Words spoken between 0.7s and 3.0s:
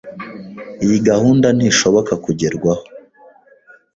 Iyi gahunda ntishoboka kugerwaho.